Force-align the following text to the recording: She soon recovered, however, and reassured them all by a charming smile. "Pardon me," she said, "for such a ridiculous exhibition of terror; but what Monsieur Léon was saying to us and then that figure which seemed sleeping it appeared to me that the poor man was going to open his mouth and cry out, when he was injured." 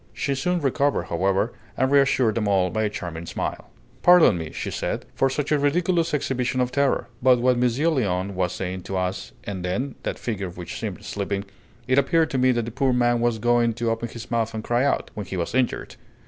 She 0.13 0.33
soon 0.33 0.61
recovered, 0.61 1.03
however, 1.09 1.53
and 1.77 1.91
reassured 1.91 2.33
them 2.33 2.47
all 2.47 2.71
by 2.71 2.85
a 2.85 2.89
charming 2.89 3.27
smile. 3.27 3.69
"Pardon 4.01 4.35
me," 4.35 4.51
she 4.51 4.71
said, 4.71 5.05
"for 5.13 5.29
such 5.29 5.51
a 5.51 5.59
ridiculous 5.59 6.11
exhibition 6.11 6.59
of 6.59 6.71
terror; 6.71 7.07
but 7.21 7.37
what 7.39 7.59
Monsieur 7.59 7.85
Léon 7.89 8.31
was 8.33 8.51
saying 8.51 8.81
to 8.89 8.97
us 8.97 9.33
and 9.43 9.63
then 9.63 9.93
that 10.01 10.17
figure 10.17 10.49
which 10.49 10.79
seemed 10.79 11.05
sleeping 11.05 11.45
it 11.87 11.99
appeared 11.99 12.31
to 12.31 12.39
me 12.39 12.51
that 12.51 12.65
the 12.65 12.71
poor 12.71 12.93
man 12.93 13.19
was 13.19 13.37
going 13.37 13.73
to 13.75 13.91
open 13.91 14.09
his 14.09 14.31
mouth 14.31 14.55
and 14.55 14.63
cry 14.63 14.83
out, 14.83 15.11
when 15.13 15.27
he 15.27 15.37
was 15.37 15.53
injured." 15.53 15.97